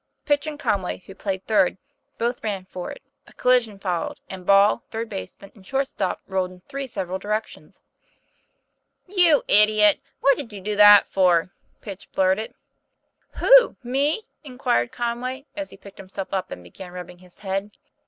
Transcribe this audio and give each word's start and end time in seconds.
Pitch, 0.25 0.47
and 0.47 0.57
Conway, 0.59 0.97
who 1.05 1.13
played 1.13 1.45
third, 1.45 1.77
both 2.17 2.43
ran 2.43 2.65
for 2.65 2.89
it; 2.89 3.03
a 3.27 3.33
collision 3.33 3.77
followed, 3.77 4.19
and 4.27 4.47
ball, 4.47 4.81
third 4.89 5.09
baseman, 5.09 5.51
and 5.53 5.63
short 5.63 5.87
stop 5.87 6.21
rolled 6.25 6.49
in 6.49 6.61
three 6.61 6.87
several 6.87 7.19
directions. 7.19 7.81
"You 9.05 9.43
idiot! 9.47 9.99
What 10.19 10.37
did 10.37 10.51
you 10.53 10.59
do 10.61 10.75
that 10.75 11.05
for?" 11.07 11.51
Pitch 11.81 12.11
blurted. 12.13 12.55
TOM 12.55 12.55
PL 12.55 12.57
A 12.57 13.29
YF 13.29 13.43
AIR. 13.43 13.59
215 13.59 13.91
"Who? 13.91 13.91
me?" 13.91 14.21
inquired 14.43 14.91
Conway, 14.91 15.45
as 15.55 15.69
he 15.69 15.77
picked 15.77 15.99
him 15.99 16.09
self 16.09 16.33
up 16.33 16.49
and 16.49 16.63
began 16.63 16.91
rubbing 16.91 17.19
his 17.19 17.37
head. 17.37 17.69